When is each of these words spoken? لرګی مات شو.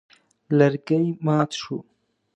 لرګی 0.57 1.01
مات 1.25 1.49
شو. 1.61 1.77